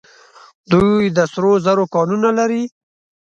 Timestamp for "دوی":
0.71-1.03